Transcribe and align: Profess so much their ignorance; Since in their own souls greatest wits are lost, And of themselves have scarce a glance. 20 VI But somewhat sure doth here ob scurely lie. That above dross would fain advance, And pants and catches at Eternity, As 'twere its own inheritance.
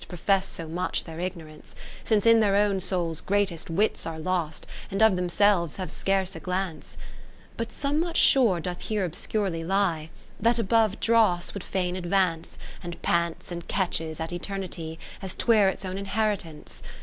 Profess 0.07 0.47
so 0.47 0.67
much 0.67 1.03
their 1.03 1.19
ignorance; 1.19 1.75
Since 2.03 2.25
in 2.25 2.39
their 2.39 2.55
own 2.55 2.79
souls 2.79 3.21
greatest 3.21 3.69
wits 3.69 4.07
are 4.07 4.17
lost, 4.17 4.65
And 4.89 4.99
of 4.99 5.15
themselves 5.15 5.75
have 5.77 5.91
scarce 5.91 6.35
a 6.35 6.39
glance. 6.39 6.95
20 6.95 7.05
VI 7.51 7.53
But 7.55 7.71
somewhat 7.71 8.17
sure 8.17 8.59
doth 8.59 8.81
here 8.81 9.05
ob 9.05 9.11
scurely 9.11 9.63
lie. 9.63 10.09
That 10.39 10.57
above 10.57 10.99
dross 10.99 11.53
would 11.53 11.63
fain 11.63 11.95
advance, 11.95 12.57
And 12.81 12.99
pants 13.03 13.51
and 13.51 13.67
catches 13.67 14.19
at 14.19 14.33
Eternity, 14.33 14.97
As 15.21 15.35
'twere 15.35 15.69
its 15.69 15.85
own 15.85 15.99
inheritance. 15.99 16.81